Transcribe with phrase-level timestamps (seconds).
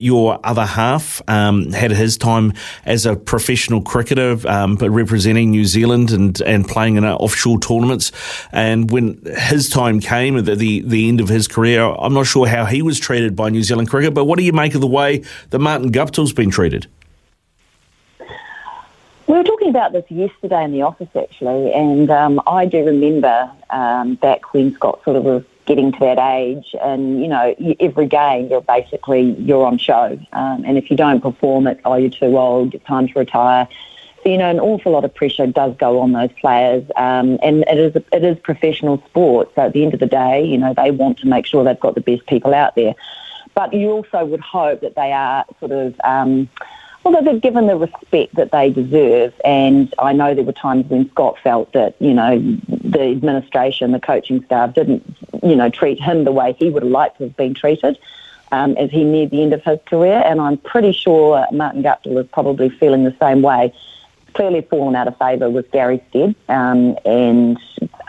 [0.00, 2.54] your other half um, had his time
[2.86, 8.10] as a professional cricketer, um, but representing New Zealand and, and playing in offshore tournaments.
[8.50, 12.48] And when his time came at the, the end of his career, I'm not sure
[12.48, 14.86] how he was treated by New Zealand cricket, but what do you make of the
[14.86, 16.86] way that Martin Guptill's been treated?
[19.26, 23.48] We were talking about this yesterday in the office, actually, and um, I do remember
[23.68, 28.06] um, back when Scott sort of was getting to that age, and you know, every
[28.06, 32.10] game you're basically you're on show, um, and if you don't perform, it, oh you're
[32.10, 33.68] too old, it's time to retire.
[34.24, 37.62] So you know, an awful lot of pressure does go on those players, um, and
[37.68, 39.52] it is it is professional sport.
[39.54, 41.78] So at the end of the day, you know, they want to make sure they've
[41.78, 42.96] got the best people out there,
[43.54, 46.00] but you also would hope that they are sort of.
[46.02, 46.48] Um,
[47.02, 49.32] well, they've given the respect that they deserve.
[49.44, 54.00] And I know there were times when Scott felt that, you know, the administration, the
[54.00, 55.02] coaching staff didn't,
[55.42, 57.98] you know, treat him the way he would have liked to have been treated
[58.52, 60.22] um, as he neared the end of his career.
[60.24, 63.72] And I'm pretty sure Martin Guptill is probably feeling the same way.
[64.34, 67.58] Clearly fallen out of favour with Gary Stead, um, and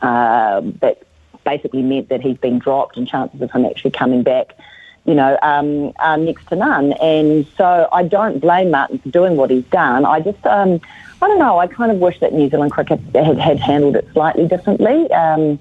[0.04, 1.02] uh, that
[1.44, 4.56] basically meant that he's been dropped and chances of him actually coming back
[5.06, 6.94] you know, um, are next to none.
[6.94, 10.06] And so I don't blame Martin for doing what he's done.
[10.06, 10.80] I just, um,
[11.22, 14.08] I don't know, I kind of wish that New Zealand cricket had, had handled it
[14.14, 15.12] slightly differently.
[15.12, 15.60] Um,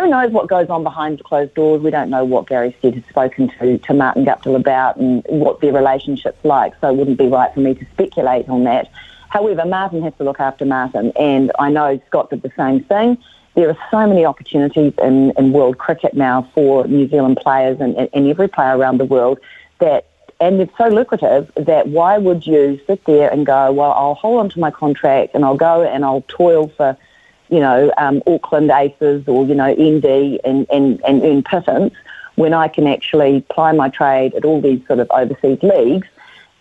[0.00, 1.82] who knows what goes on behind closed doors?
[1.82, 5.60] We don't know what Gary Stead has spoken to, to Martin Guptill about and what
[5.60, 8.90] their relationship's like, so it wouldn't be right for me to speculate on that.
[9.28, 13.18] However, Martin has to look after Martin, and I know Scott did the same thing
[13.56, 17.96] there are so many opportunities in, in world cricket now for New Zealand players and,
[17.96, 19.40] and every player around the world
[19.80, 20.06] that
[20.38, 24.40] and it's so lucrative that why would you sit there and go, well, I'll hold
[24.40, 26.94] on to my contract and I'll go and I'll toil for,
[27.48, 31.94] you know, um, Auckland Aces or, you know, ND and, and, and earn pittance
[32.36, 36.06] when I can actually ply my trade at all these sort of overseas leagues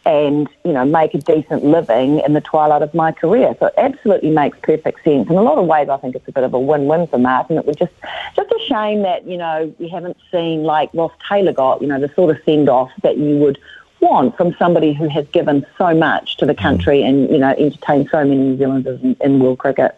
[0.05, 3.55] and you know make a decent living in the twilight of my career.
[3.59, 5.29] So it absolutely makes perfect sense.
[5.29, 7.57] In a lot of ways, I think it's a bit of a win-win for Martin.
[7.57, 7.93] It was just
[8.35, 11.99] just a shame that you know we haven't seen like Ross Taylor got you know
[11.99, 13.59] the sort of send-off that you would
[13.99, 18.07] want from somebody who has given so much to the country and you know entertained
[18.11, 19.97] so many New Zealanders in, in world cricket.